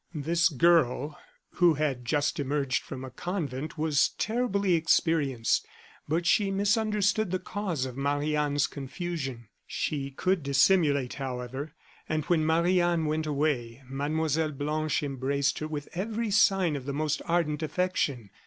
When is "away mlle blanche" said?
13.27-15.03